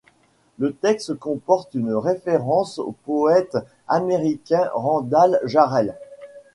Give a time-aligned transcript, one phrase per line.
[0.57, 3.55] Le texte comporte une référence au poète
[3.87, 5.95] américain Randall Jarrell.